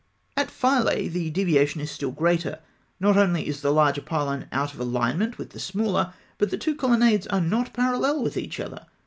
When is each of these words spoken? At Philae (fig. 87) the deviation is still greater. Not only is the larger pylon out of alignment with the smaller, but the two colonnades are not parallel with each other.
At 0.35 0.49
Philae 0.49 0.95
(fig. 0.95 1.05
87) 1.11 1.13
the 1.13 1.29
deviation 1.29 1.81
is 1.81 1.91
still 1.91 2.09
greater. 2.09 2.57
Not 2.99 3.17
only 3.17 3.45
is 3.47 3.61
the 3.61 3.69
larger 3.71 4.01
pylon 4.01 4.47
out 4.51 4.73
of 4.73 4.79
alignment 4.79 5.37
with 5.37 5.51
the 5.51 5.59
smaller, 5.59 6.11
but 6.39 6.49
the 6.49 6.57
two 6.57 6.73
colonnades 6.73 7.27
are 7.27 7.39
not 7.39 7.71
parallel 7.71 8.23
with 8.23 8.35
each 8.35 8.59
other. 8.59 8.87